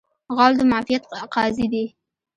[0.35, 1.03] غول د معافیت
[1.33, 1.85] قاضي دی.